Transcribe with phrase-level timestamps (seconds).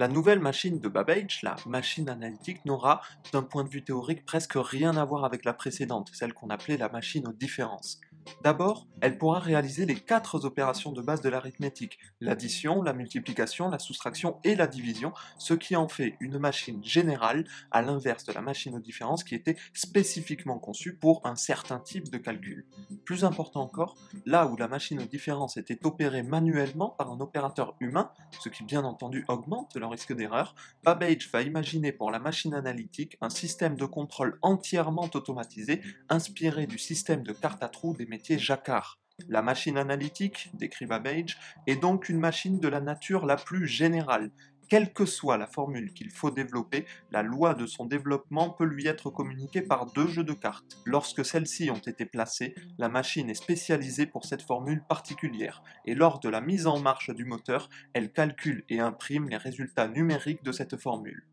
[0.00, 3.00] La nouvelle machine de Babbage, la machine analytique, n'aura,
[3.32, 6.76] d'un point de vue théorique, presque rien à voir avec la précédente, celle qu'on appelait
[6.76, 8.00] la machine aux différences.
[8.42, 13.78] D'abord, elle pourra réaliser les quatre opérations de base de l'arithmétique, l'addition, la multiplication, la
[13.78, 18.40] soustraction et la division, ce qui en fait une machine générale, à l'inverse de la
[18.40, 22.66] machine aux différences qui était spécifiquement conçue pour un certain type de calcul.
[23.04, 23.96] Plus important encore,
[24.26, 28.10] là où la machine aux différences était opérée manuellement par un opérateur humain,
[28.40, 33.16] ce qui bien entendu augmente le risque d'erreur, Babbage va imaginer pour la machine analytique
[33.20, 38.06] un système de contrôle entièrement automatisé, inspiré du système de carte à trous des
[38.38, 38.98] jacquard.
[39.28, 44.32] La machine analytique, décrit Babbage, est donc une machine de la nature la plus générale.
[44.68, 48.86] Quelle que soit la formule qu'il faut développer, la loi de son développement peut lui
[48.86, 50.78] être communiquée par deux jeux de cartes.
[50.84, 56.18] Lorsque celles-ci ont été placées, la machine est spécialisée pour cette formule particulière, et lors
[56.18, 60.52] de la mise en marche du moteur, elle calcule et imprime les résultats numériques de
[60.52, 61.24] cette formule.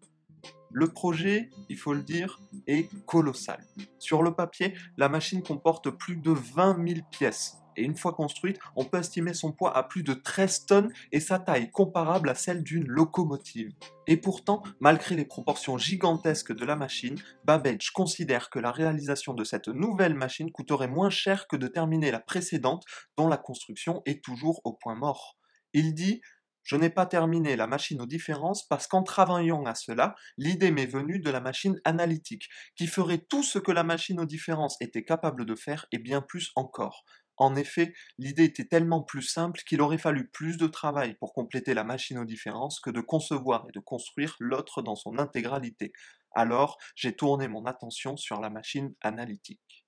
[0.73, 3.65] Le projet, il faut le dire, est colossal.
[3.99, 7.57] Sur le papier, la machine comporte plus de 20 000 pièces.
[7.77, 11.19] Et une fois construite, on peut estimer son poids à plus de 13 tonnes et
[11.19, 13.71] sa taille comparable à celle d'une locomotive.
[14.07, 19.43] Et pourtant, malgré les proportions gigantesques de la machine, Babbage considère que la réalisation de
[19.43, 22.83] cette nouvelle machine coûterait moins cher que de terminer la précédente
[23.17, 25.37] dont la construction est toujours au point mort.
[25.73, 26.21] Il dit
[26.63, 30.85] je n'ai pas terminé la machine aux différences parce qu'en travaillant à cela, l'idée m'est
[30.85, 35.03] venue de la machine analytique, qui ferait tout ce que la machine aux différences était
[35.03, 37.03] capable de faire et bien plus encore.
[37.37, 41.73] En effet, l'idée était tellement plus simple qu'il aurait fallu plus de travail pour compléter
[41.73, 45.91] la machine aux différences que de concevoir et de construire l'autre dans son intégralité.
[46.35, 49.80] Alors, j'ai tourné mon attention sur la machine analytique.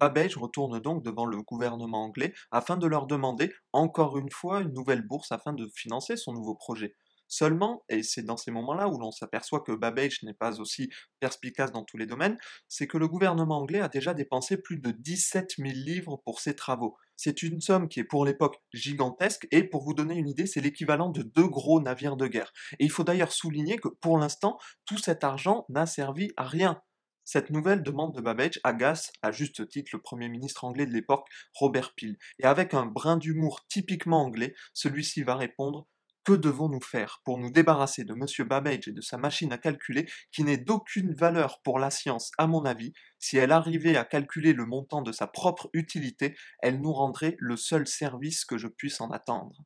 [0.00, 4.72] Babbage retourne donc devant le gouvernement anglais afin de leur demander encore une fois une
[4.72, 6.96] nouvelle bourse afin de financer son nouveau projet.
[7.32, 10.90] Seulement, et c'est dans ces moments-là où l'on s'aperçoit que Babbage n'est pas aussi
[11.20, 14.90] perspicace dans tous les domaines, c'est que le gouvernement anglais a déjà dépensé plus de
[14.90, 16.96] 17 000 livres pour ses travaux.
[17.14, 20.60] C'est une somme qui est pour l'époque gigantesque, et pour vous donner une idée, c'est
[20.60, 22.52] l'équivalent de deux gros navires de guerre.
[22.80, 26.82] Et il faut d'ailleurs souligner que pour l'instant, tout cet argent n'a servi à rien.
[27.24, 31.28] Cette nouvelle demande de Babbage agace à juste titre le Premier ministre anglais de l'époque,
[31.54, 35.86] Robert Peel, et avec un brin d'humour typiquement anglais, celui-ci va répondre
[36.24, 38.46] que devons-nous faire pour nous débarrasser de M.
[38.46, 42.46] Babbage et de sa machine à calculer qui n'est d'aucune valeur pour la science à
[42.46, 42.92] mon avis?
[43.18, 47.56] Si elle arrivait à calculer le montant de sa propre utilité, elle nous rendrait le
[47.56, 49.64] seul service que je puisse en attendre.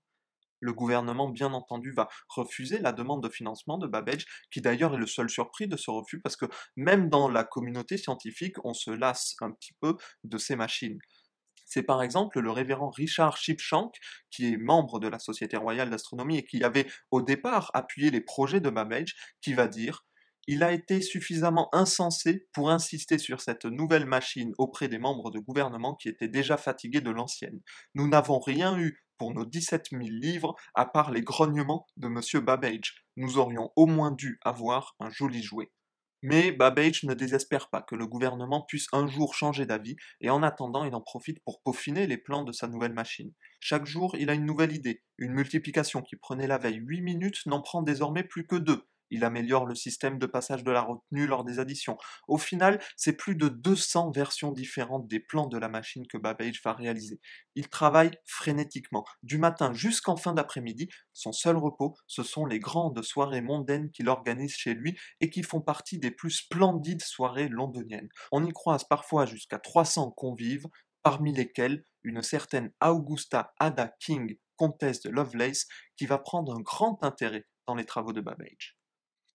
[0.64, 4.98] Le gouvernement, bien entendu, va refuser la demande de financement de Babbage, qui d'ailleurs est
[4.98, 8.90] le seul surpris de ce refus, parce que même dans la communauté scientifique, on se
[8.90, 10.98] lasse un petit peu de ces machines.
[11.66, 13.94] C'est par exemple le révérend Richard Shipshank,
[14.30, 18.22] qui est membre de la Société royale d'astronomie et qui avait au départ appuyé les
[18.22, 20.02] projets de Babbage, qui va dire
[20.46, 25.38] il a été suffisamment insensé pour insister sur cette nouvelle machine auprès des membres de
[25.38, 27.60] gouvernement qui étaient déjà fatigués de l'ancienne.
[27.94, 32.44] Nous n'avons rien eu pour nos 17 000 livres, à part les grognements de M.
[32.44, 33.04] Babbage.
[33.16, 35.70] Nous aurions au moins dû avoir un joli jouet.
[36.22, 40.42] Mais Babbage ne désespère pas que le gouvernement puisse un jour changer d'avis, et en
[40.42, 43.32] attendant, il en profite pour peaufiner les plans de sa nouvelle machine.
[43.60, 45.02] Chaque jour, il a une nouvelle idée.
[45.18, 49.24] Une multiplication qui prenait la veille 8 minutes n'en prend désormais plus que 2 il
[49.24, 51.96] améliore le système de passage de la retenue lors des additions.
[52.28, 56.60] Au final, c'est plus de 200 versions différentes des plans de la machine que Babbage
[56.64, 57.20] va réaliser.
[57.54, 60.88] Il travaille frénétiquement, du matin jusqu'en fin d'après-midi.
[61.12, 65.42] Son seul repos, ce sont les grandes soirées mondaines qu'il organise chez lui et qui
[65.42, 68.08] font partie des plus splendides soirées londoniennes.
[68.32, 70.66] On y croise parfois jusqu'à 300 convives,
[71.02, 75.66] parmi lesquels une certaine Augusta Ada King, comtesse de Lovelace,
[75.96, 78.76] qui va prendre un grand intérêt dans les travaux de Babbage.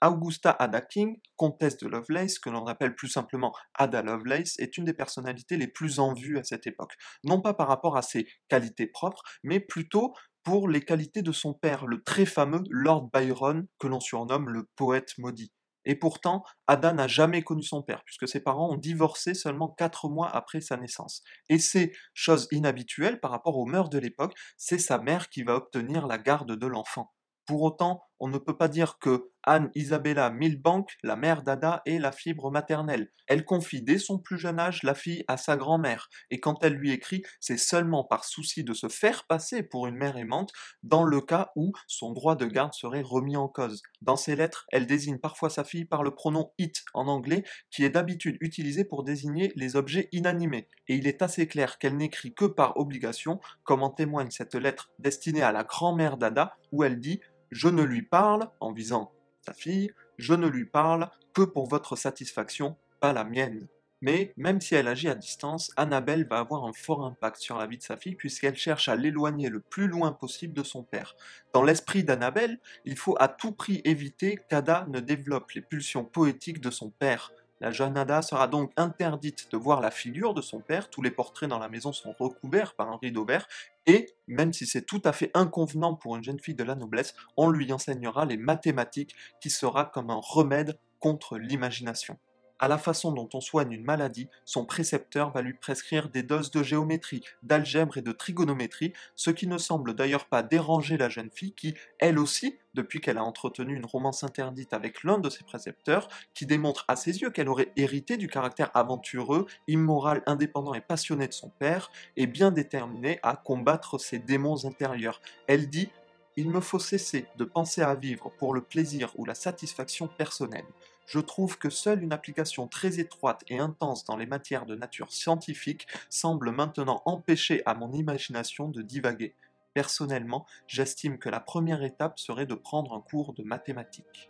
[0.01, 4.85] Augusta Ada King, comtesse de Lovelace, que l'on appelle plus simplement Ada Lovelace, est une
[4.85, 6.93] des personnalités les plus en vue à cette époque.
[7.23, 10.13] Non pas par rapport à ses qualités propres, mais plutôt
[10.43, 14.69] pour les qualités de son père, le très fameux Lord Byron, que l'on surnomme le
[14.75, 15.51] poète maudit.
[15.85, 20.09] Et pourtant, Ada n'a jamais connu son père, puisque ses parents ont divorcé seulement quatre
[20.09, 21.23] mois après sa naissance.
[21.47, 25.55] Et c'est, chose inhabituelle par rapport aux mœurs de l'époque, c'est sa mère qui va
[25.55, 27.13] obtenir la garde de l'enfant.
[27.45, 31.97] Pour autant, on ne peut pas dire que Anne Isabella Milbank, la mère d'Ada, est
[31.97, 33.11] la fibre maternelle.
[33.27, 36.73] Elle confie dès son plus jeune âge la fille à sa grand-mère, et quand elle
[36.73, 40.51] lui écrit, c'est seulement par souci de se faire passer pour une mère aimante,
[40.83, 43.81] dans le cas où son droit de garde serait remis en cause.
[44.01, 47.83] Dans ses lettres, elle désigne parfois sa fille par le pronom it en anglais, qui
[47.83, 52.33] est d'habitude utilisé pour désigner les objets inanimés, et il est assez clair qu'elle n'écrit
[52.33, 56.99] que par obligation, comme en témoigne cette lettre destinée à la grand-mère d'Ada, où elle
[56.99, 59.11] dit Je ne lui parle, en visant
[59.41, 63.67] sa fille, je ne lui parle que pour votre satisfaction, pas la mienne.
[64.01, 67.67] Mais même si elle agit à distance, Annabelle va avoir un fort impact sur la
[67.67, 71.15] vie de sa fille puisqu'elle cherche à l'éloigner le plus loin possible de son père.
[71.53, 76.61] Dans l'esprit d'Annabelle, il faut à tout prix éviter qu'Ada ne développe les pulsions poétiques
[76.61, 77.33] de son père.
[77.61, 81.11] La jeune Ada sera donc interdite de voir la figure de son père, tous les
[81.11, 83.47] portraits dans la maison sont recouverts par un rideau vert,
[83.85, 87.15] et, même si c'est tout à fait inconvenant pour une jeune fille de la noblesse,
[87.35, 92.17] on lui enseignera les mathématiques qui sera comme un remède contre l'imagination
[92.59, 96.51] à la façon dont on soigne une maladie, son précepteur va lui prescrire des doses
[96.51, 101.31] de géométrie, d'algèbre et de trigonométrie, ce qui ne semble d'ailleurs pas déranger la jeune
[101.31, 105.43] fille qui, elle aussi, depuis qu'elle a entretenu une romance interdite avec l'un de ses
[105.43, 110.81] précepteurs, qui démontre à ses yeux qu'elle aurait hérité du caractère aventureux, immoral, indépendant et
[110.81, 115.21] passionné de son père, et bien déterminée à combattre ses démons intérieurs.
[115.47, 115.89] Elle dit
[116.35, 120.63] il me faut cesser de penser à vivre pour le plaisir ou la satisfaction personnelle
[121.09, 125.11] je trouve que seule une application très étroite et intense dans les matières de nature
[125.11, 129.33] scientifique semble maintenant empêcher à mon imagination de divaguer.
[129.73, 134.29] Personnellement, j'estime que la première étape serait de prendre un cours de mathématiques.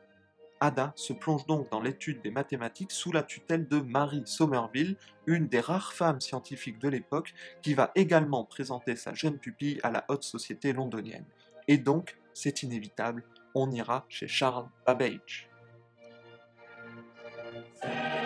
[0.61, 4.95] Ada se plonge donc dans l'étude des mathématiques sous la tutelle de Marie Somerville,
[5.25, 9.91] une des rares femmes scientifiques de l'époque qui va également présenter sa jeune pupille à
[9.91, 11.25] la haute société londonienne.
[11.67, 15.48] Et donc, c'est inévitable, on ira chez Charles Babbage.
[17.81, 18.18] Thank you.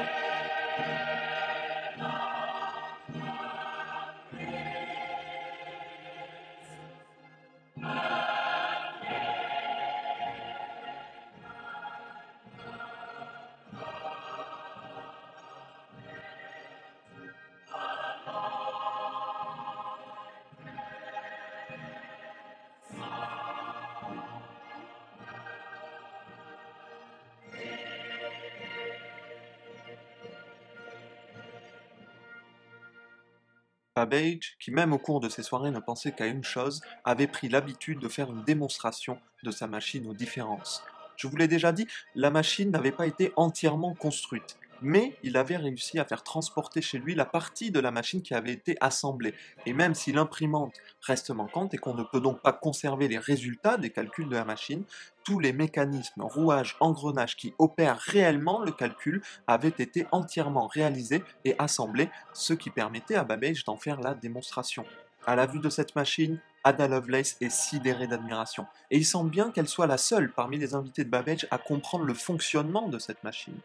[34.05, 37.47] Babbage, qui même au cours de ses soirées ne pensait qu'à une chose, avait pris
[37.47, 40.83] l'habitude de faire une démonstration de sa machine aux différences.
[41.15, 45.57] Je vous l'ai déjà dit, la machine n'avait pas été entièrement construite mais il avait
[45.57, 49.33] réussi à faire transporter chez lui la partie de la machine qui avait été assemblée.
[49.65, 53.77] Et même si l'imprimante reste manquante et qu'on ne peut donc pas conserver les résultats
[53.77, 54.83] des calculs de la machine,
[55.23, 61.55] tous les mécanismes, rouages, engrenages qui opèrent réellement le calcul avaient été entièrement réalisés et
[61.59, 64.85] assemblés, ce qui permettait à Babbage d'en faire la démonstration.
[65.25, 69.51] À la vue de cette machine, Ada Lovelace est sidérée d'admiration, et il semble bien
[69.51, 73.23] qu'elle soit la seule parmi les invités de Babbage à comprendre le fonctionnement de cette
[73.23, 73.57] machine.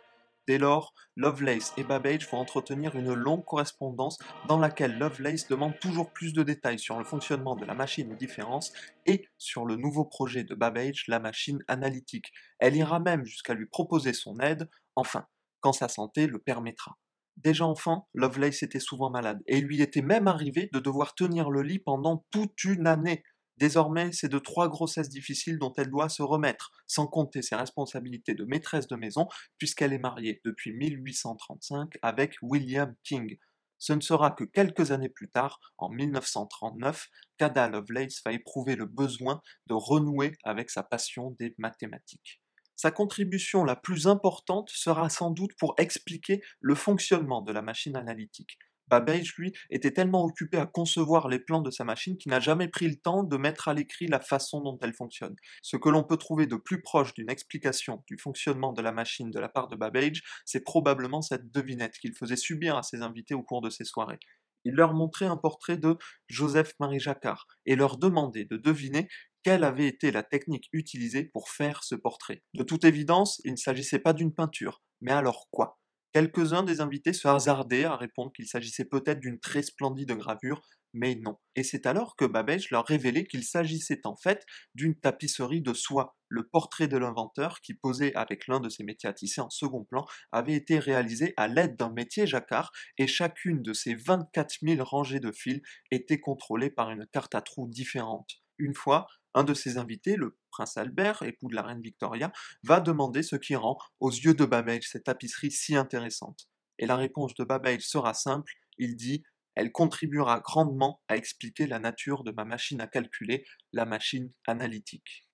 [0.49, 4.19] Dès lors, Lovelace et Babbage vont entretenir une longue correspondance
[4.49, 8.17] dans laquelle Lovelace demande toujours plus de détails sur le fonctionnement de la machine aux
[8.17, 8.73] différences
[9.05, 12.33] et sur le nouveau projet de Babbage, la machine analytique.
[12.61, 15.27] Elle ira même jusqu'à lui proposer son aide, enfin,
[15.61, 16.97] quand sa santé le permettra.
[17.37, 21.51] Déjà enfant, Lovelace était souvent malade, et il lui était même arrivé de devoir tenir
[21.51, 23.23] le lit pendant toute une année.
[23.59, 28.35] Désormais, c'est de trois grossesses difficiles dont elle doit se remettre, sans compter ses responsabilités
[28.35, 29.27] de maîtresse de maison,
[29.59, 33.37] puisqu'elle est mariée depuis 1835 avec William King.
[33.79, 38.87] Ce ne sera que quelques années plus tard, en 1939, qu'Ada Lovelace va éprouver le
[38.87, 42.41] besoin de renouer avec sa passion des mathématiques.
[42.77, 47.97] Sa contribution la plus importante sera sans doute pour expliquer le fonctionnement de la machine
[47.97, 48.57] analytique.
[48.89, 52.69] Babbage, lui, était tellement occupé à concevoir les plans de sa machine qu'il n'a jamais
[52.69, 55.37] pris le temps de mettre à l'écrit la façon dont elle fonctionne.
[55.63, 59.31] Ce que l'on peut trouver de plus proche d'une explication du fonctionnement de la machine
[59.31, 63.35] de la part de Babbage, c'est probablement cette devinette qu'il faisait subir à ses invités
[63.35, 64.19] au cours de ses soirées.
[64.65, 69.09] Il leur montrait un portrait de Joseph-Marie Jacquard et leur demandait de deviner
[69.43, 72.43] quelle avait été la technique utilisée pour faire ce portrait.
[72.55, 75.79] De toute évidence, il ne s'agissait pas d'une peinture, mais alors quoi?
[76.13, 80.63] Quelques-uns des invités se hasardaient à répondre qu'il s'agissait peut-être d'une très splendide gravure,
[80.95, 81.39] mais non.
[81.55, 86.17] Et c'est alors que Babbage leur révélait qu'il s'agissait en fait d'une tapisserie de soie.
[86.29, 89.85] Le portrait de l'inventeur, qui posait avec l'un de ses métiers à tisser en second
[89.85, 94.83] plan, avait été réalisé à l'aide d'un métier jacquard, et chacune de ces 24 000
[94.83, 95.61] rangées de fils
[95.91, 98.31] était contrôlée par une carte à trous différente.
[98.59, 102.33] Une fois, un de ses invités, le prince Albert, époux de la reine Victoria,
[102.65, 106.49] va demander ce qui rend, aux yeux de Babbage, cette tapisserie si intéressante.
[106.79, 109.23] Et la réponse de Babbage sera simple, il dit
[109.55, 115.29] Elle contribuera grandement à expliquer la nature de ma machine à calculer, la machine analytique.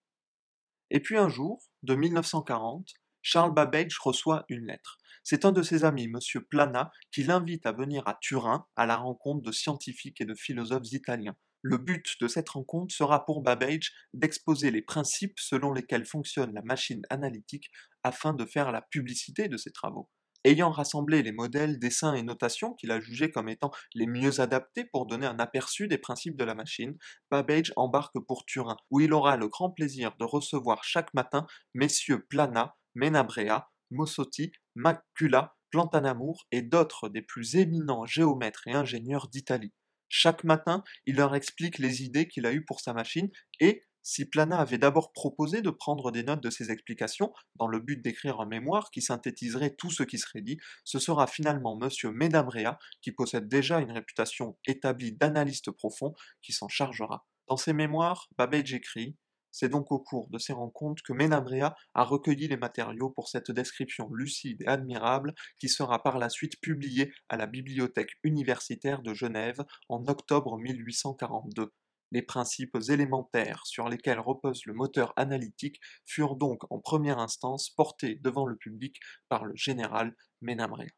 [0.90, 2.88] Et puis un jour, de 1940,
[3.22, 4.98] Charles Babbage reçoit une lettre.
[5.22, 6.18] C'est un de ses amis, M.
[6.50, 10.92] Plana, qui l'invite à venir à Turin à la rencontre de scientifiques et de philosophes
[10.92, 11.36] italiens.
[11.66, 16.60] Le but de cette rencontre sera pour Babbage d'exposer les principes selon lesquels fonctionne la
[16.60, 17.70] machine analytique
[18.02, 20.10] afin de faire la publicité de ses travaux.
[20.44, 24.84] Ayant rassemblé les modèles, dessins et notations qu'il a jugés comme étant les mieux adaptés
[24.84, 26.98] pour donner un aperçu des principes de la machine,
[27.30, 32.26] Babbage embarque pour Turin, où il aura le grand plaisir de recevoir chaque matin messieurs
[32.28, 39.72] Plana, Menabrea, Mossotti, Macula, Plantanamour et d'autres des plus éminents géomètres et ingénieurs d'Italie.
[40.16, 44.24] Chaque matin, il leur explique les idées qu'il a eues pour sa machine et, si
[44.24, 48.40] Plana avait d'abord proposé de prendre des notes de ses explications, dans le but d'écrire
[48.40, 52.12] un mémoire qui synthétiserait tout ce qui serait dit, ce sera finalement M.
[52.12, 57.26] Medabrea, qui possède déjà une réputation établie d'analyste profond, qui s'en chargera.
[57.48, 59.16] Dans ses mémoires, Babbage écrit
[59.54, 63.52] c'est donc au cours de ces rencontres que Menabrea a recueilli les matériaux pour cette
[63.52, 69.14] description lucide et admirable qui sera par la suite publiée à la Bibliothèque universitaire de
[69.14, 71.72] Genève en octobre 1842.
[72.10, 78.16] Les principes élémentaires sur lesquels repose le moteur analytique furent donc en première instance portés
[78.16, 80.88] devant le public par le général Menabrea.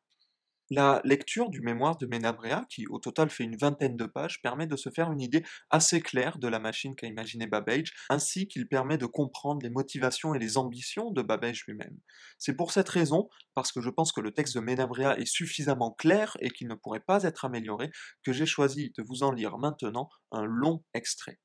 [0.69, 4.67] La lecture du mémoire de Menabrea, qui au total fait une vingtaine de pages, permet
[4.67, 8.67] de se faire une idée assez claire de la machine qu'a imaginé Babbage, ainsi qu'il
[8.67, 11.97] permet de comprendre les motivations et les ambitions de Babbage lui-même.
[12.39, 15.93] C'est pour cette raison, parce que je pense que le texte de Menabrea est suffisamment
[15.93, 17.93] clair et qu'il ne pourrait pas être amélioré,
[18.25, 21.39] que j'ai choisi de vous en lire maintenant un long extrait.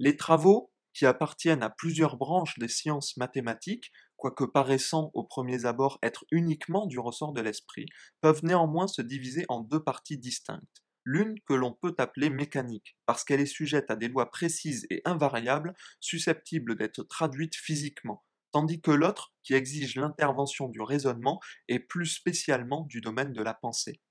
[0.00, 5.98] Les travaux qui appartiennent à plusieurs branches des sciences mathématiques, quoique paraissant aux premiers abords
[6.02, 7.86] être uniquement du ressort de l'esprit,
[8.20, 10.84] peuvent néanmoins se diviser en deux parties distinctes.
[11.04, 15.00] L'une que l'on peut appeler mécanique, parce qu'elle est sujette à des lois précises et
[15.06, 22.06] invariables, susceptibles d'être traduites physiquement, tandis que l'autre, qui exige l'intervention du raisonnement, est plus
[22.06, 24.02] spécialement du domaine de la pensée.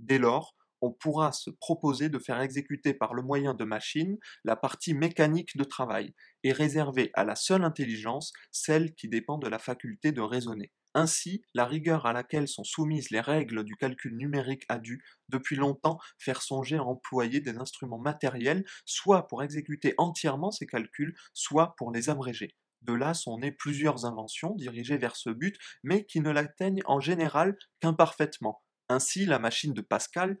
[0.00, 4.56] Dès lors, on pourra se proposer de faire exécuter par le moyen de machines la
[4.56, 6.12] partie mécanique de travail,
[6.42, 10.72] et réserver à la seule intelligence celle qui dépend de la faculté de raisonner.
[10.94, 15.56] Ainsi, la rigueur à laquelle sont soumises les règles du calcul numérique a dû, depuis
[15.56, 21.74] longtemps, faire songer à employer des instruments matériels, soit pour exécuter entièrement ces calculs, soit
[21.78, 22.54] pour les abréger.
[22.82, 27.00] De là sont nées plusieurs inventions dirigées vers ce but, mais qui ne l'atteignent en
[27.00, 28.60] général qu'imparfaitement.
[28.88, 30.36] Ainsi, la machine de Pascal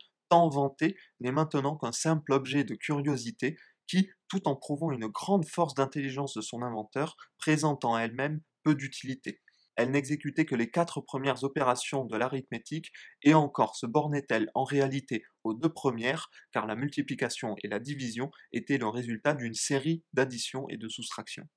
[0.48, 5.74] vanté n'est maintenant qu'un simple objet de curiosité qui, tout en prouvant une grande force
[5.74, 9.40] d'intelligence de son inventeur, présente en elle-même peu d'utilité.
[9.76, 15.22] Elle n'exécutait que les quatre premières opérations de l'arithmétique, et encore se bornait-elle en réalité
[15.44, 20.66] aux deux premières, car la multiplication et la division étaient le résultat d'une série d'additions
[20.68, 21.48] et de soustractions.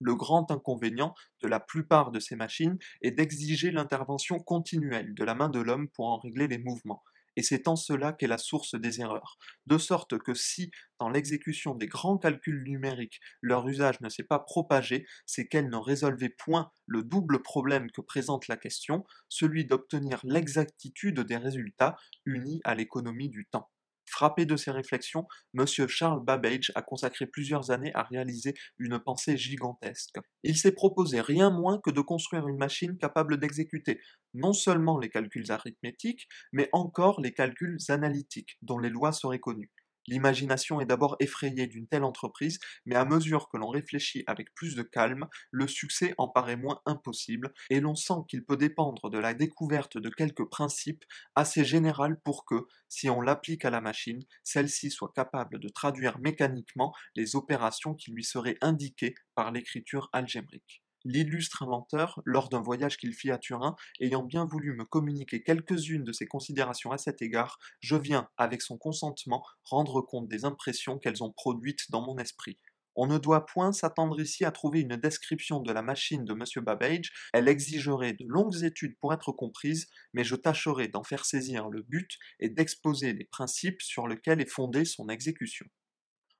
[0.00, 5.34] Le grand inconvénient de la plupart de ces machines est d'exiger l'intervention continuelle de la
[5.34, 7.02] main de l'homme pour en régler les mouvements,
[7.36, 9.38] et c'est en cela qu'est la source des erreurs.
[9.66, 14.38] De sorte que si, dans l'exécution des grands calculs numériques, leur usage ne s'est pas
[14.38, 20.20] propagé, c'est qu'elles ne résolvaient point le double problème que présente la question, celui d'obtenir
[20.24, 23.70] l'exactitude des résultats unis à l'économie du temps.
[24.06, 25.26] Frappé de ces réflexions,
[25.58, 25.66] M.
[25.88, 30.16] Charles Babbage a consacré plusieurs années à réaliser une pensée gigantesque.
[30.42, 34.00] Il s'est proposé rien moins que de construire une machine capable d'exécuter
[34.34, 39.72] non seulement les calculs arithmétiques, mais encore les calculs analytiques, dont les lois seraient connues.
[40.08, 44.76] L'imagination est d'abord effrayée d'une telle entreprise, mais à mesure que l'on réfléchit avec plus
[44.76, 49.18] de calme, le succès en paraît moins impossible, et l'on sent qu'il peut dépendre de
[49.18, 54.22] la découverte de quelques principes assez général pour que, si on l'applique à la machine,
[54.44, 60.85] celle-ci soit capable de traduire mécaniquement les opérations qui lui seraient indiquées par l'écriture algébrique
[61.06, 66.04] l'illustre inventeur, lors d'un voyage qu'il fit à Turin, ayant bien voulu me communiquer quelques-unes
[66.04, 70.98] de ses considérations à cet égard, je viens, avec son consentement, rendre compte des impressions
[70.98, 72.58] qu'elles ont produites dans mon esprit.
[72.98, 76.64] On ne doit point s'attendre ici à trouver une description de la machine de M.
[76.64, 81.68] Babbage, elle exigerait de longues études pour être comprise, mais je tâcherai d'en faire saisir
[81.68, 82.10] le but
[82.40, 85.66] et d'exposer les principes sur lesquels est fondée son exécution.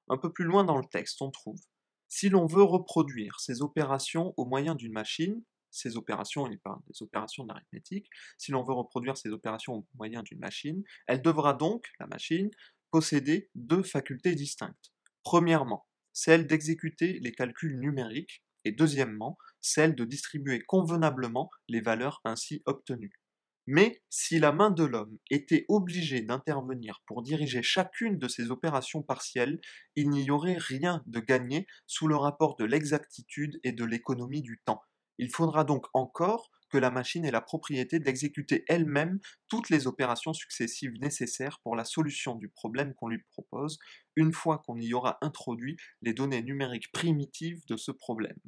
[0.08, 1.60] Un peu plus loin dans le texte, on trouve
[2.08, 7.02] si l'on veut reproduire ces opérations au moyen d'une machine, ces opérations, il parle des
[7.02, 8.08] opérations d'arithmétique,
[8.38, 12.50] si l'on veut reproduire ces opérations au moyen d'une machine, elle devra donc, la machine,
[12.90, 14.92] posséder deux facultés distinctes.
[15.22, 22.62] Premièrement, celle d'exécuter les calculs numériques, et deuxièmement, celle de distribuer convenablement les valeurs ainsi
[22.64, 23.20] obtenues.
[23.66, 29.02] Mais si la main de l'homme était obligée d'intervenir pour diriger chacune de ces opérations
[29.02, 29.60] partielles,
[29.96, 34.60] il n'y aurait rien de gagné sous le rapport de l'exactitude et de l'économie du
[34.64, 34.82] temps.
[35.18, 39.18] Il faudra donc encore que la machine ait la propriété d'exécuter elle-même
[39.48, 43.78] toutes les opérations successives nécessaires pour la solution du problème qu'on lui propose,
[44.16, 48.38] une fois qu'on y aura introduit les données numériques primitives de ce problème.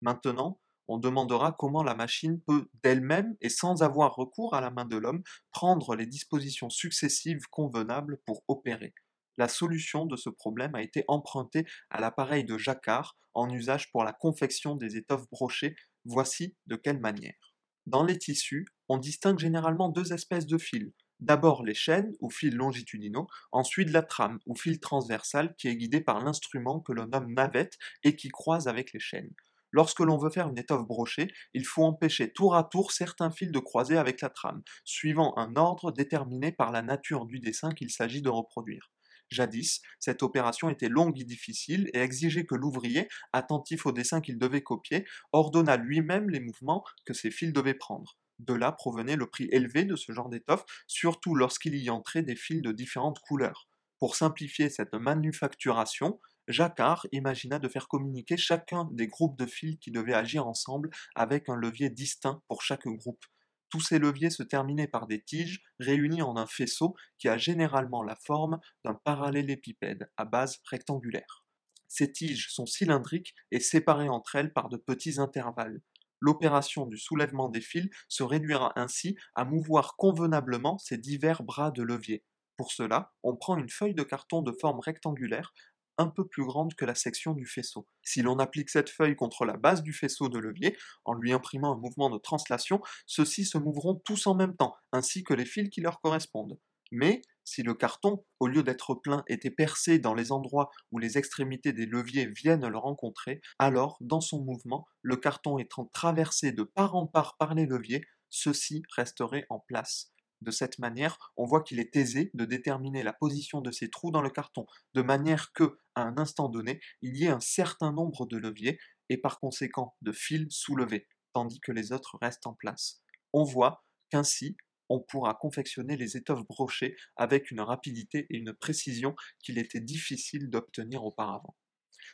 [0.00, 4.84] Maintenant, on demandera comment la machine peut d'elle-même et sans avoir recours à la main
[4.84, 8.94] de l'homme prendre les dispositions successives convenables pour opérer.
[9.36, 14.04] La solution de ce problème a été empruntée à l'appareil de Jacquard en usage pour
[14.04, 15.74] la confection des étoffes brochées.
[16.04, 17.54] Voici de quelle manière.
[17.86, 20.92] Dans les tissus, on distingue généralement deux espèces de fils.
[21.20, 26.00] D'abord les chaînes ou fils longitudinaux, ensuite la trame ou fil transversal qui est guidé
[26.00, 29.32] par l'instrument que l'on nomme navette et qui croise avec les chaînes.
[29.74, 33.50] Lorsque l'on veut faire une étoffe brochée, il faut empêcher tour à tour certains fils
[33.50, 37.90] de croiser avec la trame, suivant un ordre déterminé par la nature du dessin qu'il
[37.90, 38.92] s'agit de reproduire.
[39.30, 44.38] Jadis, cette opération était longue et difficile et exigeait que l'ouvrier, attentif au dessin qu'il
[44.38, 48.16] devait copier, ordonnât lui-même les mouvements que ses fils devaient prendre.
[48.38, 52.36] De là provenait le prix élevé de ce genre d'étoffe, surtout lorsqu'il y entrait des
[52.36, 53.66] fils de différentes couleurs.
[53.98, 59.90] Pour simplifier cette manufacturation, Jacquard imagina de faire communiquer chacun des groupes de fils qui
[59.90, 63.24] devaient agir ensemble avec un levier distinct pour chaque groupe.
[63.70, 68.02] Tous ces leviers se terminaient par des tiges réunies en un faisceau qui a généralement
[68.02, 71.44] la forme d'un parallélépipède à base rectangulaire.
[71.88, 75.80] Ces tiges sont cylindriques et séparées entre elles par de petits intervalles.
[76.20, 81.82] L'opération du soulèvement des fils se réduira ainsi à mouvoir convenablement ces divers bras de
[81.82, 82.22] levier.
[82.56, 85.52] Pour cela, on prend une feuille de carton de forme rectangulaire
[85.98, 87.86] un peu plus grande que la section du faisceau.
[88.02, 91.74] Si l'on applique cette feuille contre la base du faisceau de levier, en lui imprimant
[91.74, 95.70] un mouvement de translation, ceux-ci se mourront tous en même temps, ainsi que les fils
[95.70, 96.58] qui leur correspondent.
[96.92, 101.18] Mais, si le carton, au lieu d'être plein, était percé dans les endroits où les
[101.18, 106.62] extrémités des leviers viennent le rencontrer, alors, dans son mouvement, le carton étant traversé de
[106.62, 110.13] part en part par les leviers, ceux-ci resteraient en place.
[110.44, 114.10] De cette manière, on voit qu'il est aisé de déterminer la position de ces trous
[114.10, 117.92] dans le carton, de manière que, à un instant donné, il y ait un certain
[117.92, 118.78] nombre de leviers
[119.08, 123.00] et par conséquent de fils soulevés, tandis que les autres restent en place.
[123.32, 124.58] On voit qu'ainsi,
[124.90, 130.50] on pourra confectionner les étoffes brochées avec une rapidité et une précision qu'il était difficile
[130.50, 131.56] d'obtenir auparavant.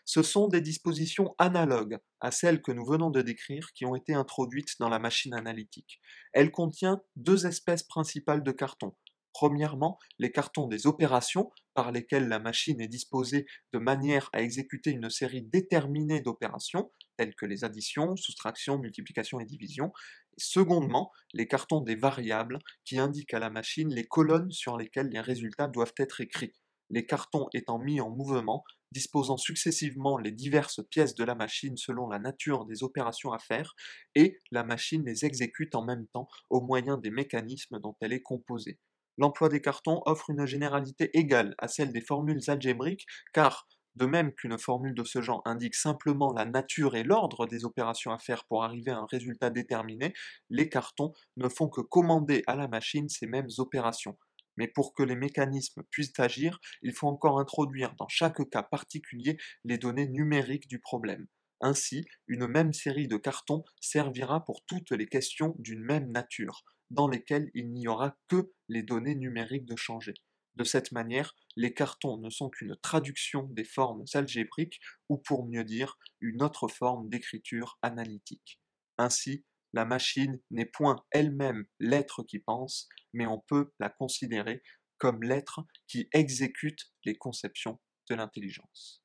[0.05, 4.15] Ce sont des dispositions analogues à celles que nous venons de décrire qui ont été
[4.15, 6.01] introduites dans la machine analytique.
[6.33, 8.95] Elle contient deux espèces principales de cartons.
[9.33, 14.91] Premièrement, les cartons des opérations, par lesquels la machine est disposée de manière à exécuter
[14.91, 19.93] une série déterminée d'opérations, telles que les additions, soustractions, multiplications et divisions.
[20.37, 25.21] secondement, les cartons des variables, qui indiquent à la machine les colonnes sur lesquelles les
[25.21, 26.55] résultats doivent être écrits.
[26.89, 32.09] Les cartons étant mis en mouvement, disposant successivement les diverses pièces de la machine selon
[32.09, 33.75] la nature des opérations à faire,
[34.15, 38.23] et la machine les exécute en même temps au moyen des mécanismes dont elle est
[38.23, 38.79] composée.
[39.19, 44.33] L'emploi des cartons offre une généralité égale à celle des formules algébriques, car, de même
[44.33, 48.45] qu'une formule de ce genre indique simplement la nature et l'ordre des opérations à faire
[48.47, 50.13] pour arriver à un résultat déterminé,
[50.49, 54.17] les cartons ne font que commander à la machine ces mêmes opérations.
[54.57, 59.37] Mais pour que les mécanismes puissent agir, il faut encore introduire dans chaque cas particulier
[59.65, 61.27] les données numériques du problème.
[61.61, 67.07] Ainsi, une même série de cartons servira pour toutes les questions d'une même nature, dans
[67.07, 70.15] lesquelles il n'y aura que les données numériques de changer.
[70.57, 75.65] De cette manière, les cartons ne sont qu'une traduction des formes algébriques, ou pour mieux
[75.65, 78.61] dire, une autre forme d'écriture analytique.
[78.99, 84.63] Ainsi, la machine n'est point elle-même l'être qui pense, mais on peut la considérer
[84.99, 89.03] comme l'être qui exécute les conceptions de l'intelligence.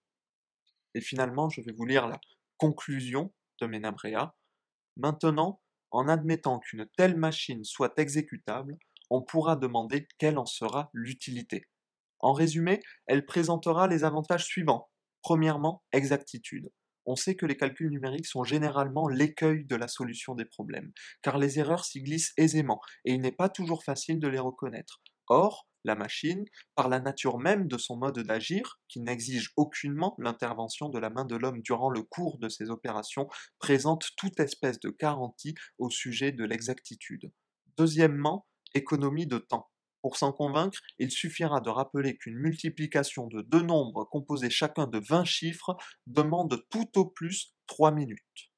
[0.93, 2.19] Et finalement, je vais vous lire la
[2.57, 4.35] conclusion de Menabrea.
[4.97, 8.77] Maintenant, en admettant qu'une telle machine soit exécutable,
[9.09, 11.65] on pourra demander quelle en sera l'utilité.
[12.19, 14.89] En résumé, elle présentera les avantages suivants.
[15.21, 16.71] Premièrement, exactitude
[17.05, 20.91] on sait que les calculs numériques sont généralement l'écueil de la solution des problèmes,
[21.21, 25.01] car les erreurs s'y glissent aisément, et il n'est pas toujours facile de les reconnaître.
[25.27, 30.89] Or, la machine, par la nature même de son mode d'agir, qui n'exige aucunement l'intervention
[30.89, 33.27] de la main de l'homme durant le cours de ses opérations,
[33.59, 37.31] présente toute espèce de garantie au sujet de l'exactitude.
[37.77, 39.69] Deuxièmement, économie de temps.
[40.05, 44.99] Pour s'en convaincre, il suffira de rappeler qu'une multiplication de deux nombres composés chacun de
[44.99, 48.51] 20 chiffres demande tout au plus 3 minutes.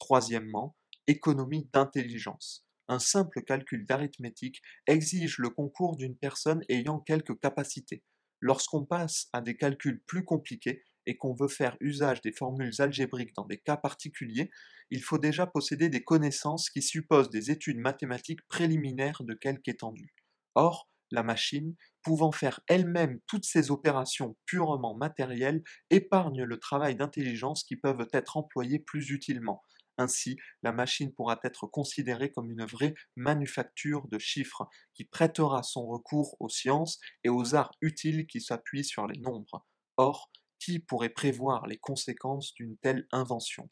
[0.00, 2.66] Troisièmement, économie d'intelligence.
[2.88, 8.02] Un simple calcul d'arithmétique exige le concours d'une personne ayant quelques capacités.
[8.40, 13.34] Lorsqu'on passe à des calculs plus compliqués, et qu'on veut faire usage des formules algébriques
[13.36, 14.50] dans des cas particuliers,
[14.90, 20.12] il faut déjà posséder des connaissances qui supposent des études mathématiques préliminaires de quelque étendue.
[20.54, 27.64] Or, la machine, pouvant faire elle-même toutes ces opérations purement matérielles, épargne le travail d'intelligence
[27.64, 29.62] qui peuvent être employés plus utilement.
[29.98, 35.86] Ainsi, la machine pourra être considérée comme une vraie manufacture de chiffres, qui prêtera son
[35.86, 39.66] recours aux sciences et aux arts utiles qui s'appuient sur les nombres.
[39.98, 43.68] Or, qui pourrait prévoir les conséquences d'une telle invention?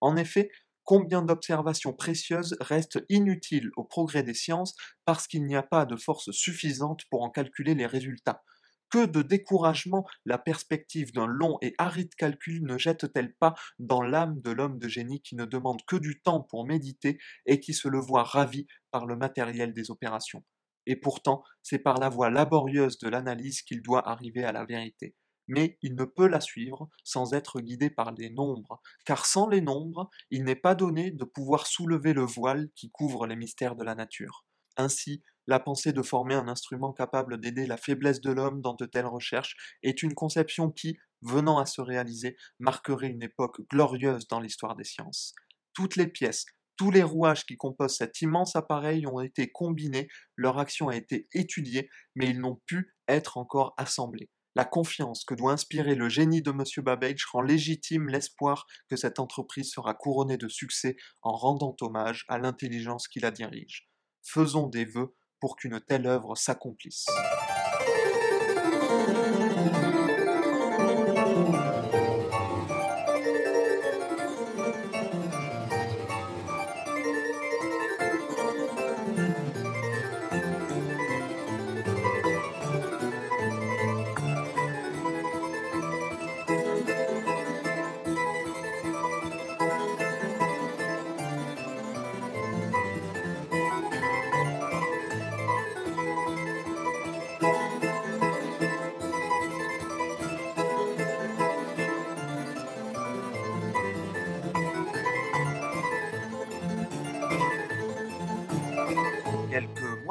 [0.00, 0.50] En effet,
[0.84, 5.96] combien d'observations précieuses restent inutiles au progrès des sciences parce qu'il n'y a pas de
[5.96, 8.42] force suffisante pour en calculer les résultats?
[8.90, 14.40] Que de découragement la perspective d'un long et aride calcul ne jette-t-elle pas dans l'âme
[14.40, 17.88] de l'homme de génie qui ne demande que du temps pour méditer et qui se
[17.88, 20.44] le voit ravi par le matériel des opérations?
[20.86, 25.14] Et pourtant, c'est par la voie laborieuse de l'analyse qu'il doit arriver à la vérité
[25.52, 29.60] mais il ne peut la suivre sans être guidé par les nombres, car sans les
[29.60, 33.84] nombres, il n'est pas donné de pouvoir soulever le voile qui couvre les mystères de
[33.84, 34.46] la nature.
[34.78, 38.86] Ainsi, la pensée de former un instrument capable d'aider la faiblesse de l'homme dans de
[38.86, 44.40] telles recherches est une conception qui, venant à se réaliser, marquerait une époque glorieuse dans
[44.40, 45.34] l'histoire des sciences.
[45.74, 46.46] Toutes les pièces,
[46.78, 51.28] tous les rouages qui composent cet immense appareil ont été combinés, leur action a été
[51.34, 54.30] étudiée, mais ils n'ont pu être encore assemblés.
[54.54, 56.64] La confiance que doit inspirer le génie de M.
[56.84, 62.38] Babbage rend légitime l'espoir que cette entreprise sera couronnée de succès en rendant hommage à
[62.38, 63.88] l'intelligence qui la dirige.
[64.22, 67.06] Faisons des vœux pour qu'une telle œuvre s'accomplisse.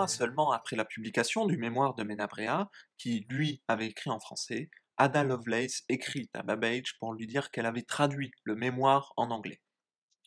[0.08, 5.24] Seulement après la publication du mémoire de Menabrea, qui lui avait écrit en français, Ada
[5.24, 9.62] Lovelace écrit à Babbage pour lui dire qu'elle avait traduit le mémoire en anglais.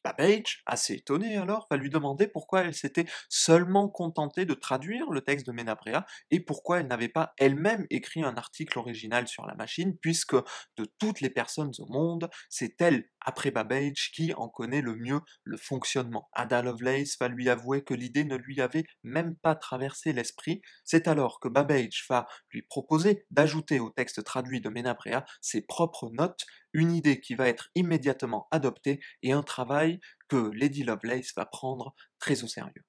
[0.04, 5.22] Babbage, assez étonné alors, va lui demander pourquoi elle s'était seulement contentée de traduire le
[5.22, 9.54] texte de Menabrea et pourquoi elle n'avait pas elle-même écrit un article original sur la
[9.54, 10.36] machine, puisque
[10.76, 15.20] de toutes les personnes au monde, c'est elle, après Babbage, qui en connaît le mieux
[15.42, 16.28] le fonctionnement.
[16.34, 20.60] Ada Lovelace va lui avouer que l'idée ne lui avait même pas traversé l'esprit.
[20.84, 26.10] C'est alors que Babbage va lui proposer d'ajouter au texte traduit de Menabrea ses propres
[26.12, 31.46] notes, une idée qui va être immédiatement adoptée et un travail que Lady Lovelace va
[31.46, 32.84] prendre très au sérieux.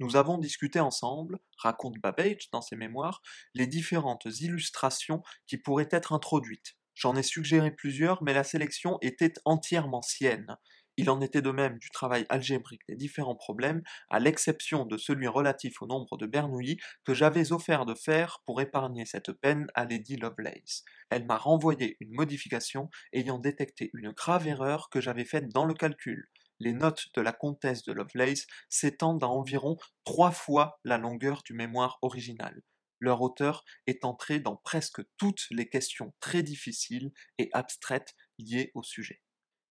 [0.00, 3.22] Nous avons discuté ensemble, raconte Babbage dans ses mémoires,
[3.54, 6.76] les différentes illustrations qui pourraient être introduites.
[6.94, 10.56] J'en ai suggéré plusieurs, mais la sélection était entièrement sienne.
[10.98, 15.28] Il en était de même du travail algébrique des différents problèmes, à l'exception de celui
[15.28, 19.84] relatif au nombre de Bernoulli que j'avais offert de faire pour épargner cette peine à
[19.84, 20.82] Lady Lovelace.
[21.10, 25.74] Elle m'a renvoyé une modification ayant détecté une grave erreur que j'avais faite dans le
[25.74, 26.28] calcul.
[26.58, 31.52] Les notes de la comtesse de Lovelace s'étendent à environ trois fois la longueur du
[31.52, 32.60] mémoire original
[33.00, 38.82] leur auteur est entré dans presque toutes les questions très difficiles et abstraites liées au
[38.82, 39.22] sujet.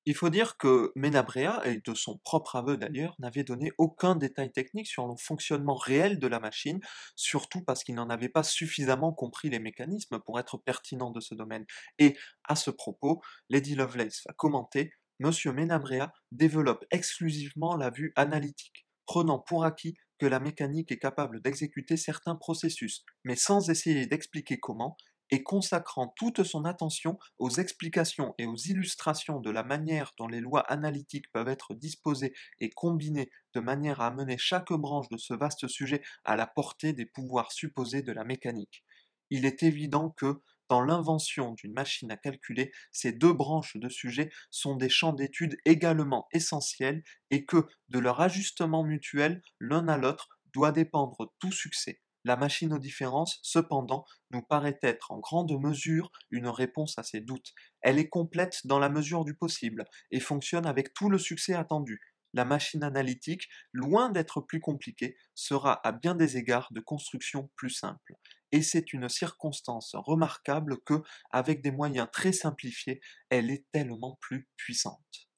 [0.09, 4.53] Il faut dire que Menabrea, et de son propre aveu d'ailleurs, n'avait donné aucun détail
[4.53, 6.79] technique sur le fonctionnement réel de la machine,
[7.17, 11.35] surtout parce qu'il n'en avait pas suffisamment compris les mécanismes pour être pertinent de ce
[11.35, 11.65] domaine.
[11.99, 12.15] Et
[12.45, 19.39] à ce propos, Lady Lovelace va commenter Monsieur Menabrea développe exclusivement la vue analytique, prenant
[19.39, 24.95] pour acquis que la mécanique est capable d'exécuter certains processus, mais sans essayer d'expliquer comment,
[25.29, 30.39] et consacrant toute son attention aux explications et aux illustrations de la manière dont les
[30.39, 35.33] lois analytiques peuvent être disposées et combinées de manière à amener chaque branche de ce
[35.33, 38.83] vaste sujet à la portée des pouvoirs supposés de la mécanique.
[39.29, 44.29] Il est évident que, dans l'invention d'une machine à calculer, ces deux branches de sujet
[44.51, 50.27] sont des champs d'étude également essentiels et que, de leur ajustement mutuel l'un à l'autre,
[50.53, 52.01] doit dépendre tout succès.
[52.27, 57.21] La machine aux différences, cependant, nous paraît être en grande mesure une réponse à ces
[57.21, 57.53] doutes.
[57.79, 62.01] Elle est complète dans la mesure du possible, et fonctionne avec tout le succès attendu.
[62.33, 67.69] La machine analytique, loin d'être plus compliquée, sera à bien des égards de construction plus
[67.69, 68.15] simple.
[68.51, 74.49] et c'est une circonstance remarquable que, avec des moyens très simplifiés, elle est tellement plus
[74.57, 75.29] puissante.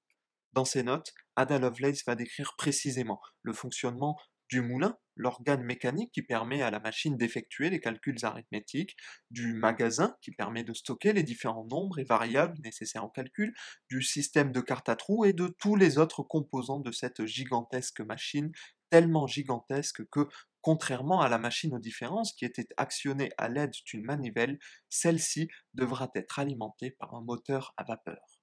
[0.54, 4.18] Dans ses notes, Ada Lovelace va décrire précisément le fonctionnement
[4.50, 8.96] du moulin, l'organe mécanique qui permet à la machine d'effectuer les calculs arithmétiques,
[9.32, 13.54] du magasin qui permet de stocker les différents nombres et variables nécessaires au calcul,
[13.90, 18.02] du système de carte à trous et de tous les autres composants de cette gigantesque
[18.02, 18.52] machine,
[18.90, 20.28] tellement gigantesque que,
[20.62, 24.60] contrairement à la machine aux différences qui était actionnée à l'aide d'une manivelle,
[24.90, 28.39] celle-ci devra être alimentée par un moteur à vapeur.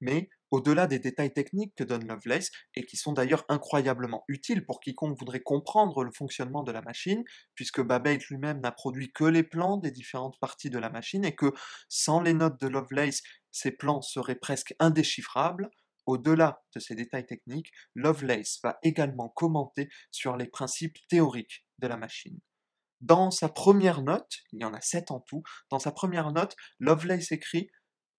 [0.00, 4.80] Mais au-delà des détails techniques que donne Lovelace, et qui sont d'ailleurs incroyablement utiles pour
[4.80, 7.22] quiconque voudrait comprendre le fonctionnement de la machine,
[7.54, 11.34] puisque Babbage lui-même n'a produit que les plans des différentes parties de la machine, et
[11.34, 11.52] que
[11.88, 15.70] sans les notes de Lovelace, ces plans seraient presque indéchiffrables,
[16.06, 21.96] au-delà de ces détails techniques, Lovelace va également commenter sur les principes théoriques de la
[21.96, 22.38] machine.
[23.00, 26.54] Dans sa première note, il y en a sept en tout, dans sa première note,
[26.80, 27.70] Lovelace écrit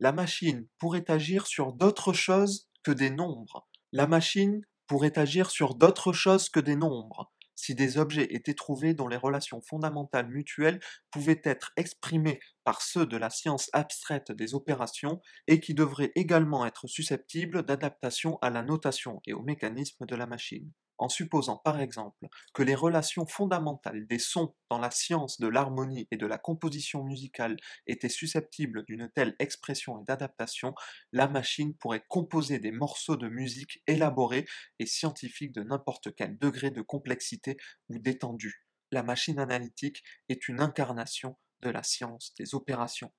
[0.01, 3.69] la machine pourrait agir sur d'autres choses que des nombres.
[3.91, 7.31] La machine pourrait agir sur d'autres choses que des nombres.
[7.53, 10.79] Si des objets étaient trouvés dont les relations fondamentales mutuelles
[11.11, 16.65] pouvaient être exprimées par ceux de la science abstraite des opérations et qui devraient également
[16.65, 21.81] être susceptibles d'adaptation à la notation et au mécanisme de la machine en supposant par
[21.81, 26.37] exemple que les relations fondamentales des sons dans la science de l'harmonie et de la
[26.37, 30.75] composition musicale étaient susceptibles d'une telle expression et d'adaptation,
[31.11, 34.45] la machine pourrait composer des morceaux de musique élaborés
[34.77, 37.57] et scientifiques de n'importe quel degré de complexité
[37.89, 38.67] ou d'étendue.
[38.91, 43.11] La machine analytique est une incarnation de la science des opérations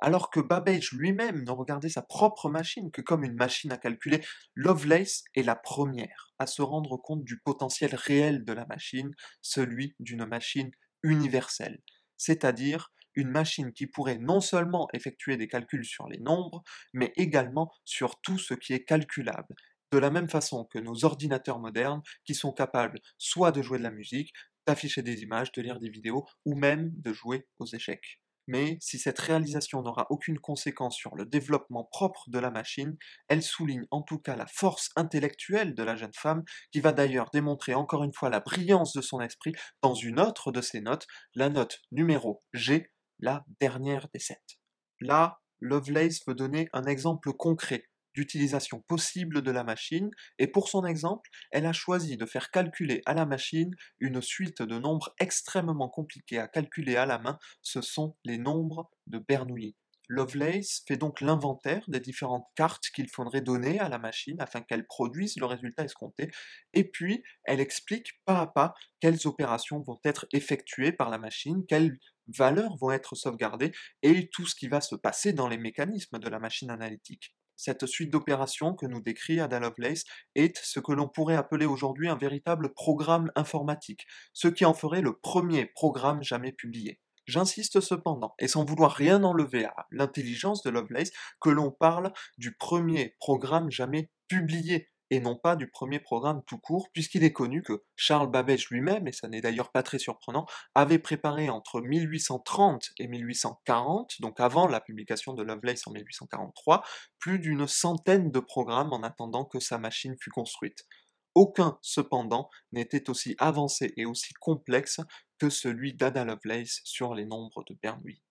[0.00, 4.20] alors que Babbage lui-même ne regardait sa propre machine que comme une machine à calculer,
[4.54, 9.94] Lovelace est la première à se rendre compte du potentiel réel de la machine, celui
[9.98, 10.70] d'une machine
[11.02, 11.82] universelle,
[12.16, 17.72] c'est-à-dire une machine qui pourrait non seulement effectuer des calculs sur les nombres, mais également
[17.84, 19.54] sur tout ce qui est calculable,
[19.92, 23.84] de la même façon que nos ordinateurs modernes qui sont capables soit de jouer de
[23.84, 24.32] la musique,
[24.66, 28.98] d'afficher des images, de lire des vidéos, ou même de jouer aux échecs mais si
[28.98, 32.96] cette réalisation n'aura aucune conséquence sur le développement propre de la machine,
[33.28, 37.30] elle souligne en tout cas la force intellectuelle de la jeune femme, qui va d'ailleurs
[37.32, 41.06] démontrer encore une fois la brillance de son esprit dans une autre de ses notes,
[41.34, 44.58] la note numéro G, la dernière des sept.
[45.00, 47.84] Là, Lovelace veut donner un exemple concret
[48.16, 53.02] d'utilisation possible de la machine, et pour son exemple, elle a choisi de faire calculer
[53.06, 57.80] à la machine une suite de nombres extrêmement compliqués à calculer à la main, ce
[57.82, 59.76] sont les nombres de Bernoulli.
[60.08, 64.86] Lovelace fait donc l'inventaire des différentes cartes qu'il faudrait donner à la machine afin qu'elle
[64.86, 66.30] produise le résultat escompté,
[66.74, 71.64] et puis elle explique pas à pas quelles opérations vont être effectuées par la machine,
[71.66, 71.98] quelles
[72.28, 76.28] valeurs vont être sauvegardées, et tout ce qui va se passer dans les mécanismes de
[76.28, 77.35] la machine analytique.
[77.56, 82.08] Cette suite d'opérations que nous décrit Ada Lovelace est ce que l'on pourrait appeler aujourd'hui
[82.08, 87.00] un véritable programme informatique, ce qui en ferait le premier programme jamais publié.
[87.26, 92.54] J'insiste cependant, et sans vouloir rien enlever à l'intelligence de Lovelace, que l'on parle du
[92.54, 97.62] premier programme jamais publié et non pas du premier programme tout court, puisqu'il est connu
[97.62, 102.90] que Charles Babbage lui-même, et ça n'est d'ailleurs pas très surprenant, avait préparé entre 1830
[102.98, 106.82] et 1840, donc avant la publication de Lovelace en 1843,
[107.18, 110.86] plus d'une centaine de programmes en attendant que sa machine fût construite.
[111.34, 115.00] Aucun, cependant, n'était aussi avancé et aussi complexe
[115.38, 118.22] que celui d'Ada Lovelace sur les nombres de Bernoulli.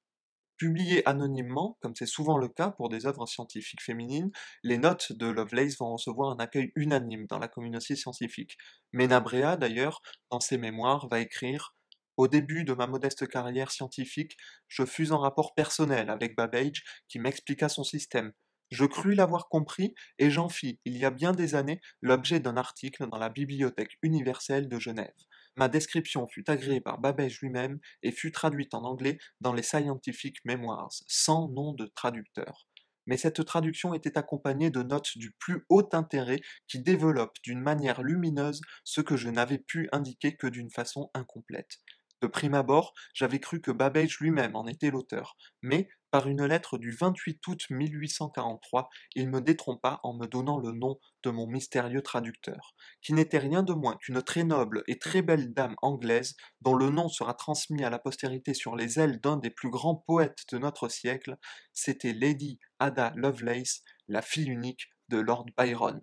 [0.57, 4.31] Publiées anonymement, comme c'est souvent le cas pour des œuvres scientifiques féminines,
[4.63, 8.57] les notes de Lovelace vont recevoir un accueil unanime dans la communauté scientifique.
[8.93, 11.75] Menabrea, d'ailleurs, dans ses mémoires, va écrire
[12.17, 14.37] Au début de ma modeste carrière scientifique,
[14.69, 18.31] je fus en rapport personnel avec Babbage qui m'expliqua son système.
[18.71, 22.57] Je crus l'avoir compris et j'en fis, il y a bien des années, l'objet d'un
[22.57, 25.13] article dans la Bibliothèque universelle de Genève.
[25.57, 30.43] Ma description fut agréée par Babbage lui-même et fut traduite en anglais dans les Scientific
[30.43, 32.67] Memoirs, sans nom de traducteur.
[33.07, 38.01] Mais cette traduction était accompagnée de notes du plus haut intérêt qui développent d'une manière
[38.01, 41.79] lumineuse ce que je n'avais pu indiquer que d'une façon incomplète.
[42.21, 46.78] De prime abord, j'avais cru que Babbage lui-même en était l'auteur, mais, par une lettre
[46.78, 52.01] du 28 août 1843, il me détrompa en me donnant le nom de mon mystérieux
[52.01, 56.75] traducteur, qui n'était rien de moins qu'une très noble et très belle dame anglaise, dont
[56.75, 60.45] le nom sera transmis à la postérité sur les ailes d'un des plus grands poètes
[60.54, 61.36] de notre siècle,
[61.73, 65.99] c'était Lady Ada Lovelace, la fille unique de Lord Byron.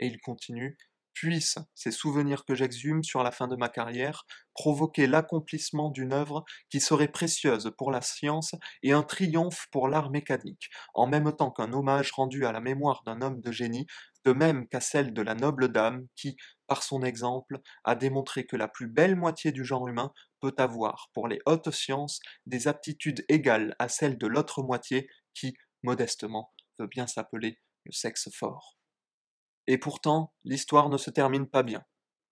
[0.00, 0.76] Et il continue
[1.16, 6.44] puissent ces souvenirs que j'exhume sur la fin de ma carrière provoquer l'accomplissement d'une œuvre
[6.70, 11.50] qui serait précieuse pour la science et un triomphe pour l'art mécanique, en même temps
[11.50, 13.86] qu'un hommage rendu à la mémoire d'un homme de génie,
[14.24, 18.56] de même qu'à celle de la noble dame qui, par son exemple, a démontré que
[18.56, 23.24] la plus belle moitié du genre humain peut avoir, pour les hautes sciences, des aptitudes
[23.28, 28.75] égales à celles de l'autre moitié qui, modestement, veut bien s'appeler le sexe fort.
[29.66, 31.84] Et pourtant, l'histoire ne se termine pas bien.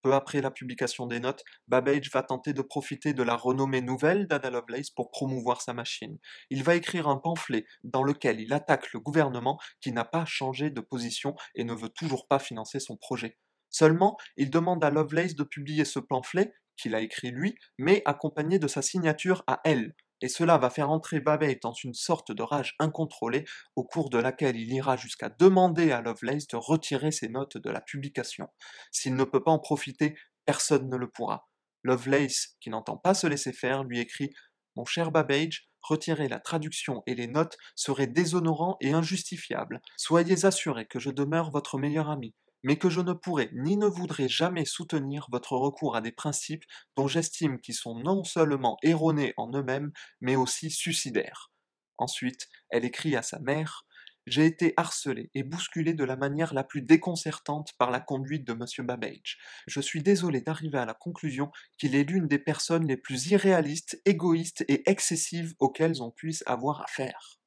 [0.05, 4.27] Peu après la publication des notes, Babbage va tenter de profiter de la renommée nouvelle
[4.27, 6.19] d'Ada Lovelace pour promouvoir sa machine.
[6.51, 10.69] Il va écrire un pamphlet dans lequel il attaque le gouvernement qui n'a pas changé
[10.69, 13.39] de position et ne veut toujours pas financer son projet.
[13.71, 18.59] Seulement, il demande à Lovelace de publier ce pamphlet, qu'il a écrit lui, mais accompagné
[18.59, 22.43] de sa signature à elle, et cela va faire entrer Babbage dans une sorte de
[22.43, 23.45] rage incontrôlée,
[23.77, 27.71] au cours de laquelle il ira jusqu'à demander à Lovelace de retirer ses notes de
[27.71, 28.49] la publication.
[28.91, 31.49] S'il ne peut pas en profiter, personne ne le pourra.
[31.83, 34.31] Lovelace, qui n'entend pas se laisser faire, lui écrit
[34.77, 39.83] Mon cher Babbage, retirer la traduction et les notes serait déshonorant et injustifiable.
[39.97, 43.87] Soyez assuré que je demeure votre meilleur ami mais que je ne pourrai ni ne
[43.87, 46.65] voudrai jamais soutenir votre recours à des principes
[46.97, 51.53] dont j'estime qu'ils sont non seulement erronés en eux-mêmes, mais aussi suicidaires.
[51.97, 53.85] Ensuite, elle écrit à sa mère
[54.27, 58.53] j'ai été harcelé et bousculé de la manière la plus déconcertante par la conduite de
[58.53, 58.87] M.
[58.87, 59.39] Babbage.
[59.67, 64.01] Je suis désolé d'arriver à la conclusion qu'il est l'une des personnes les plus irréalistes,
[64.07, 67.39] égoïstes et excessives auxquelles on puisse avoir affaire.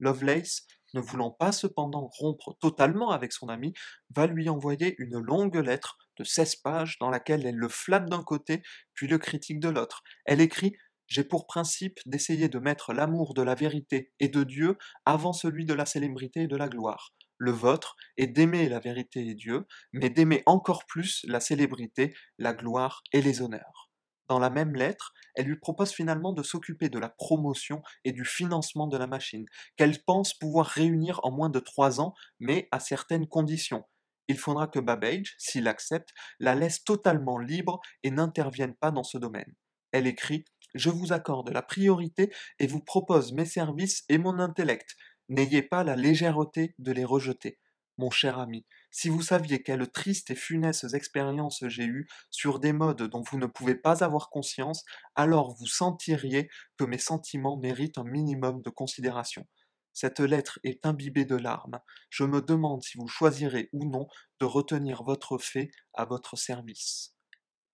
[0.00, 3.72] Lovelace ne voulant pas cependant rompre totalement avec son ami,
[4.14, 8.22] va lui envoyer une longue lettre de 16 pages dans laquelle elle le flatte d'un
[8.22, 8.62] côté,
[8.94, 10.02] puis le critique de l'autre.
[10.24, 10.76] Elle écrit
[11.08, 15.66] j'ai pour principe d'essayer de mettre l'amour de la vérité et de Dieu avant celui
[15.66, 17.12] de la célébrité et de la gloire.
[17.36, 22.54] Le vôtre est d'aimer la vérité et Dieu, mais d'aimer encore plus la célébrité, la
[22.54, 23.91] gloire et les honneurs.
[24.28, 28.24] Dans la même lettre, elle lui propose finalement de s'occuper de la promotion et du
[28.24, 32.80] financement de la machine, qu'elle pense pouvoir réunir en moins de trois ans, mais à
[32.80, 33.84] certaines conditions.
[34.28, 39.18] Il faudra que Babbage, s'il accepte, la laisse totalement libre et n'intervienne pas dans ce
[39.18, 39.54] domaine.
[39.90, 44.96] Elle écrit Je vous accorde la priorité et vous propose mes services et mon intellect.
[45.28, 47.58] N'ayez pas la légèreté de les rejeter.
[47.98, 52.74] Mon cher ami, si vous saviez quelles tristes et funestes expériences j'ai eues sur des
[52.74, 54.84] modes dont vous ne pouvez pas avoir conscience,
[55.16, 59.46] alors vous sentiriez que mes sentiments méritent un minimum de considération.
[59.94, 61.80] Cette lettre est imbibée de larmes.
[62.10, 64.08] Je me demande si vous choisirez ou non
[64.40, 67.14] de retenir votre fait à votre service.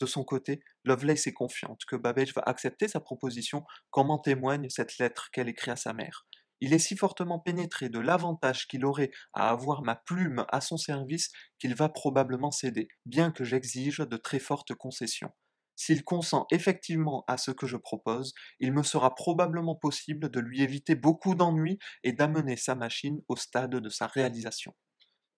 [0.01, 4.71] De son côté, Lovelace est confiante que Babbage va accepter sa proposition, comme en témoigne
[4.71, 6.29] cette lettre qu'elle écrit à sa mère.
[6.61, 10.77] Il est si fortement pénétré de l'avantage qu'il aurait à avoir ma plume à son
[10.77, 15.33] service qu'il va probablement céder, bien que j'exige de très fortes concessions.
[15.77, 20.61] S'il consent effectivement à ce que je propose, il me sera probablement possible de lui
[20.63, 24.75] éviter beaucoup d'ennuis et d'amener sa machine au stade de sa réalisation.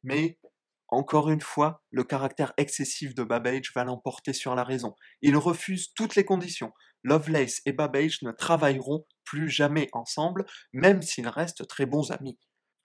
[0.03, 0.39] Mais,
[0.91, 4.95] encore une fois, le caractère excessif de Babbage va l'emporter sur la raison.
[5.23, 6.73] Il refuse toutes les conditions.
[7.05, 12.39] Lovelace et Babbage ne travailleront plus jamais ensemble, même s'ils restent très bons amis.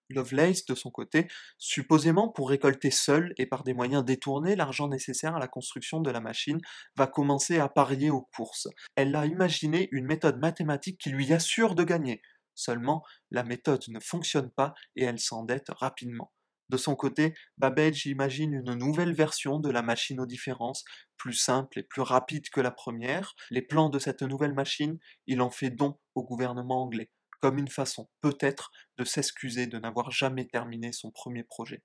[0.09, 5.35] Lovelace, de son côté, supposément pour récolter seul et par des moyens détournés l'argent nécessaire
[5.35, 6.59] à la construction de la machine,
[6.95, 8.67] va commencer à parier aux courses.
[8.95, 12.21] Elle a imaginé une méthode mathématique qui lui assure de gagner.
[12.53, 16.31] Seulement, la méthode ne fonctionne pas et elle s'endette rapidement.
[16.69, 20.83] De son côté, Babbage imagine une nouvelle version de la machine aux différences,
[21.17, 23.35] plus simple et plus rapide que la première.
[23.51, 24.97] Les plans de cette nouvelle machine,
[25.27, 30.09] il en fait don au gouvernement anglais, comme une façon peut-être de s'excuser de n'avoir
[30.11, 31.83] jamais terminé son premier projet.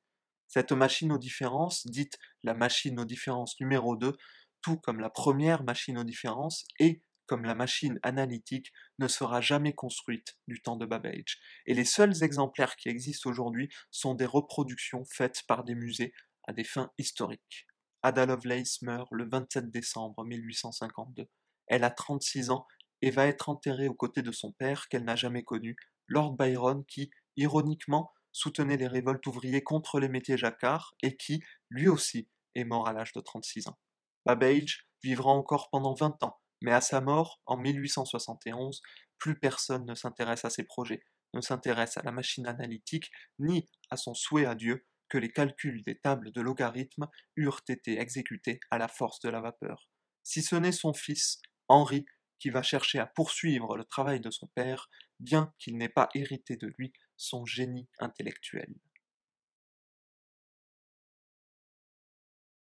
[0.48, 4.16] Cette machine aux différences, dite la machine aux différences numéro 2,
[4.62, 9.72] tout comme la première machine aux différences, est comme la machine analytique, ne sera jamais
[9.72, 15.04] construite du temps de Babbage, et les seuls exemplaires qui existent aujourd'hui sont des reproductions
[15.04, 16.12] faites par des musées
[16.48, 17.68] à des fins historiques.
[18.02, 21.28] Ada Lovelace meurt le 27 décembre 1852.
[21.68, 22.66] Elle a 36 ans
[23.00, 25.76] et va être enterrée aux côtés de son père qu'elle n'a jamais connu,
[26.08, 31.86] Lord Byron, qui, ironiquement, soutenait les révoltes ouvriers contre les métiers jacquards et qui, lui
[31.86, 33.78] aussi, est mort à l'âge de 36 ans.
[34.26, 38.82] Babbage vivra encore pendant 20 ans, mais à sa mort, en 1871,
[39.18, 41.04] plus personne ne s'intéresse à ses projets,
[41.34, 45.82] ne s'intéresse à la machine analytique, ni à son souhait à Dieu que les calculs
[45.82, 49.88] des tables de logarithmes eurent été exécutés à la force de la vapeur.
[50.22, 52.06] Si ce n'est son fils, Henri,
[52.38, 54.88] qui va chercher à poursuivre le travail de son père,
[55.18, 58.74] bien qu'il n'ait pas hérité de lui son génie intellectuel.